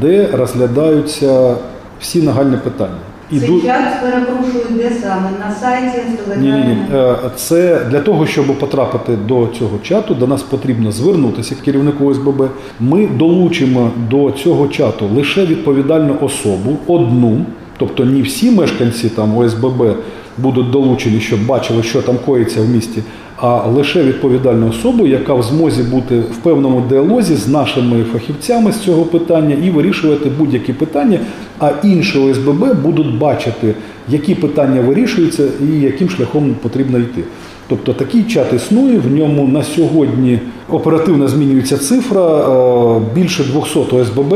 де 0.00 0.28
розглядаються 0.32 1.54
всі 2.00 2.22
нагальні 2.22 2.56
питання. 2.56 2.98
Цей 3.30 3.38
Іду... 3.38 3.60
чат, 3.60 4.02
перепрошую, 4.02 4.64
де 4.70 4.90
саме? 5.02 5.30
На 5.40 5.54
сайті 5.54 5.98
Ні, 6.38 6.50
ні, 6.50 6.58
ні. 6.58 6.76
Е, 6.94 7.16
це 7.36 7.80
для 7.90 8.00
того, 8.00 8.26
щоб 8.26 8.46
потрапити 8.58 9.16
до 9.28 9.48
цього 9.58 9.78
чату, 9.82 10.14
до 10.14 10.26
нас 10.26 10.42
потрібно 10.42 10.92
звернутися 10.92 11.54
к 11.54 11.60
керівнику 11.64 12.06
ОСББ. 12.06 12.48
Ми 12.80 13.06
долучимо 13.06 13.90
до 14.10 14.30
цього 14.30 14.68
чату 14.68 15.06
лише 15.14 15.46
відповідальну 15.46 16.16
особу, 16.20 16.76
одну, 16.86 17.44
тобто 17.78 18.04
не 18.04 18.22
всі 18.22 18.50
мешканці 18.50 19.08
там 19.08 19.38
ОСББ 19.38 19.96
будуть 20.38 20.70
долучені, 20.70 21.20
щоб 21.20 21.46
бачили, 21.46 21.82
що 21.82 22.02
там 22.02 22.16
коїться 22.26 22.60
в 22.60 22.68
місті, 22.68 23.02
а 23.36 23.66
лише 23.66 24.02
відповідальну 24.02 24.68
особу, 24.68 25.06
яка 25.06 25.34
в 25.34 25.42
змозі 25.42 25.82
бути 25.82 26.18
в 26.18 26.36
певному 26.36 26.82
діалозі 26.88 27.34
з 27.34 27.48
нашими 27.48 28.04
фахівцями 28.12 28.72
з 28.72 28.78
цього 28.78 29.02
питання 29.02 29.56
і 29.64 29.70
вирішувати 29.70 30.30
будь-які 30.38 30.72
питання. 30.72 31.18
А 31.58 31.72
інші 31.84 32.18
ОСББ 32.18 32.82
будуть 32.82 33.18
бачити, 33.18 33.74
які 34.08 34.34
питання 34.34 34.80
вирішуються 34.80 35.48
і 35.62 35.80
яким 35.80 36.10
шляхом 36.10 36.54
потрібно 36.62 36.98
йти. 36.98 37.22
Тобто 37.68 37.92
такий 37.92 38.22
чат 38.22 38.52
існує, 38.52 38.98
в 38.98 39.12
ньому 39.12 39.48
на 39.48 39.62
сьогодні 39.62 40.38
оперативно 40.68 41.28
змінюється 41.28 41.78
цифра 41.78 42.38
е, 42.38 43.00
більше 43.14 43.44
200 43.44 43.78
ОСББ. 43.96 44.34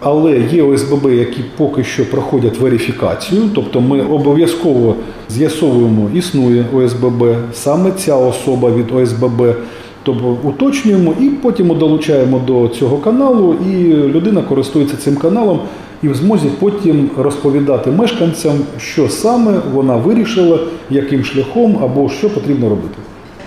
Але 0.00 0.40
є 0.52 0.62
ОСББ, 0.62 1.12
які 1.12 1.40
поки 1.56 1.84
що 1.84 2.10
проходять 2.10 2.58
верифікацію, 2.58 3.42
тобто 3.54 3.80
ми 3.80 4.00
обов'язково 4.00 4.94
з'ясовуємо, 5.28 6.10
існує 6.14 6.64
ОСББ, 6.74 7.24
саме 7.52 7.92
ця 7.92 8.16
особа 8.16 8.70
від 8.70 8.94
ОСББ, 8.94 9.56
тобто 10.02 10.36
уточнюємо 10.42 11.14
і 11.20 11.24
потім 11.24 11.78
долучаємо 11.78 12.40
до 12.46 12.68
цього 12.68 12.96
каналу, 12.96 13.56
і 13.70 13.84
людина 13.94 14.42
користується 14.42 14.96
цим 14.96 15.16
каналом 15.16 15.60
і 16.02 16.08
в 16.08 16.14
змозі 16.14 16.48
потім 16.60 17.10
розповідати 17.18 17.90
мешканцям, 17.90 18.54
що 18.78 19.08
саме 19.08 19.60
вона 19.72 19.96
вирішила, 19.96 20.58
яким 20.90 21.24
шляхом 21.24 21.78
або 21.82 22.08
що 22.08 22.30
потрібно 22.30 22.68
робити. 22.68 22.94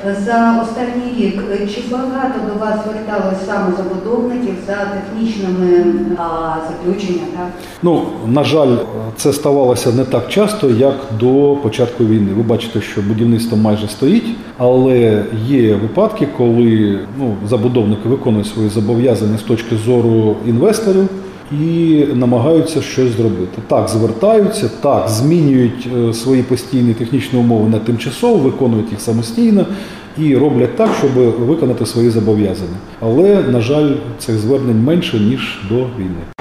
За 0.06 0.64
останній 0.64 1.14
рік 1.18 1.44
чи 1.76 1.82
багато 1.92 2.40
до 2.48 2.60
вас 2.60 2.76
зверталось 2.84 3.46
саме 3.46 3.74
забудовників 3.78 4.56
за 4.68 4.74
технічними 4.74 5.84
а, 6.18 6.56
заключеннями? 6.68 7.28
Так? 7.36 7.48
Ну 7.84 8.06
на 8.28 8.44
жаль, 8.44 8.78
це 9.16 9.34
ставалося 9.34 9.92
не 9.92 10.06
так 10.06 10.30
часто, 10.30 10.70
як 10.70 10.96
до 11.20 11.58
початку 11.64 12.06
війни. 12.06 12.32
Ви 12.38 12.44
бачите, 12.44 12.82
що 12.82 13.02
будівництво 13.02 13.58
майже 13.58 13.88
стоїть, 13.88 14.36
але 14.58 15.24
є 15.48 15.76
випадки, 15.76 16.28
коли 16.38 17.00
ну, 17.20 17.36
забудовники 17.50 18.10
виконують 18.10 18.48
свої 18.48 18.70
зобов'язання 18.70 19.38
з 19.38 19.44
точки 19.44 19.78
зору 19.78 20.36
інвесторів 20.46 21.10
і 21.52 22.06
намагаються 22.14 22.82
щось 22.82 23.10
зробити. 23.10 23.62
Так, 23.68 23.90
звертаються, 23.90 24.70
так, 24.82 25.10
змінюють 25.10 25.88
е, 25.98 26.14
свої 26.14 26.44
постійні 26.44 26.94
технічні 26.94 27.40
умови 27.40 27.70
на 27.70 27.80
тимчасово, 27.80 28.38
виконують 28.38 28.92
їх 28.92 29.02
самостійно 29.02 29.66
і 30.18 30.36
роблять 30.36 30.76
так, 30.76 30.90
щоб 31.00 31.12
виконати 31.48 31.86
свої 31.86 32.10
зобов'язання. 32.10 32.78
Але, 33.02 33.44
на 33.44 33.62
жаль, 33.62 33.92
цих 34.20 34.36
звернень 34.36 34.84
менше 34.84 35.20
ніж 35.20 35.60
до 35.70 35.76
війни. 35.76 36.37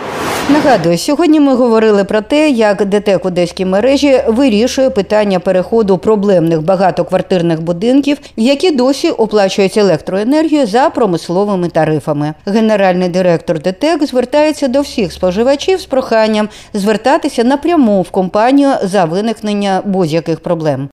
Нагадую, 0.51 0.99
сьогодні 0.99 1.41
ми 1.41 1.55
говорили 1.55 2.05
про 2.05 2.21
те, 2.21 2.51
як 2.51 2.85
ДТЕК 2.85 3.27
Одеській 3.27 3.65
мережі 3.65 4.21
вирішує 4.29 4.91
питання 4.91 5.41
переходу 5.41 5.99
проблемних 5.99 6.63
багатоквартирних 6.63 7.63
будинків, 7.63 8.19
які 8.37 8.71
досі 8.71 9.11
оплачують 9.11 9.77
електроенергію 9.77 10.67
за 10.67 10.91
промисловими 10.91 11.69
тарифами. 11.69 12.35
Генеральний 12.47 13.09
директор 13.09 13.59
ДТЕК 13.59 14.07
звертається 14.07 14.69
до 14.69 14.81
всіх 14.81 15.13
споживачів 15.13 15.81
з 15.81 15.85
проханням 15.85 16.49
звертатися 16.75 17.45
напряму 17.45 18.03
в 18.03 18.11
компанію 18.11 18.71
за 18.83 19.05
виникнення 19.05 19.83
будь-яких 19.85 20.41
проблем. 20.41 20.89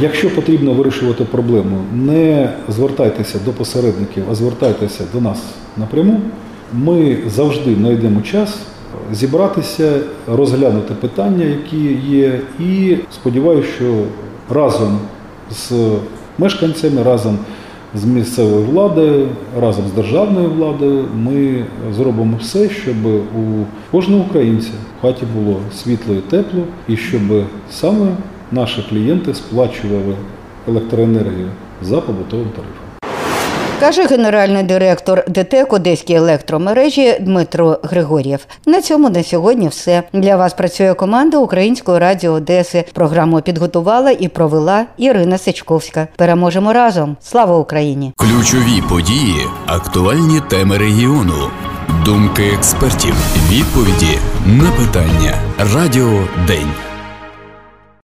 Якщо 0.00 0.34
потрібно 0.34 0.72
вирішувати 0.74 1.24
проблему, 1.24 1.76
не 1.92 2.52
звертайтеся 2.68 3.38
до 3.44 3.52
посередників, 3.52 4.24
а 4.30 4.34
звертайтеся 4.34 5.04
до 5.12 5.20
нас 5.20 5.38
напряму 5.76 6.20
ми 6.72 7.18
завжди 7.26 7.74
знайдемо 7.74 8.20
час 8.20 8.58
зібратися, 9.12 10.00
розглянути 10.26 10.94
питання, 10.94 11.44
які 11.44 11.98
є, 12.08 12.40
і 12.60 12.96
сподіваюся, 13.12 13.68
що 13.76 14.04
разом 14.50 14.98
з 15.50 15.72
мешканцями, 16.38 17.02
разом 17.02 17.38
з 17.94 18.04
місцевою 18.04 18.64
владою, 18.64 19.28
разом 19.60 19.84
з 19.88 19.92
державною 19.92 20.50
владою 20.50 21.04
ми 21.16 21.64
зробимо 21.96 22.36
все, 22.40 22.70
щоб 22.70 23.06
у 23.06 23.64
кожного 23.90 24.24
українця 24.24 24.70
в 24.98 25.02
хаті 25.02 25.24
було 25.36 25.60
світло 25.74 26.14
і 26.14 26.20
тепло, 26.20 26.62
і 26.88 26.96
щоб 26.96 27.22
саме 27.70 28.06
наші 28.52 28.86
клієнти 28.88 29.34
сплачували 29.34 30.14
електроенергію 30.68 31.48
за 31.82 32.00
побутовим 32.00 32.48
тарифом 32.48 32.81
каже 33.82 34.06
генеральний 34.06 34.62
директор 34.62 35.24
ДТЕК 35.28 35.72
Одеській 35.72 36.14
електромережі 36.14 37.16
Дмитро 37.20 37.78
Григор'єв. 37.82 38.46
На 38.66 38.82
цьому 38.82 39.10
на 39.10 39.22
сьогодні 39.22 39.68
все 39.68 40.02
для 40.12 40.36
вас 40.36 40.54
працює 40.54 40.94
команда 40.94 41.38
Української 41.38 41.98
радіо 41.98 42.32
Одеси. 42.32 42.84
Програму 42.92 43.40
підготувала 43.40 44.10
і 44.10 44.28
провела 44.28 44.86
Ірина 44.98 45.38
Сичковська. 45.38 46.08
Переможемо 46.16 46.72
разом. 46.72 47.16
Слава 47.22 47.58
Україні! 47.58 48.12
Ключові 48.16 48.82
події, 48.88 49.46
актуальні 49.66 50.40
теми 50.50 50.78
регіону, 50.78 51.50
думки 52.04 52.42
експертів, 52.54 53.14
відповіді 53.50 54.18
на 54.46 54.70
питання. 54.70 55.34
Радіо 55.74 56.28
День. 56.46 56.91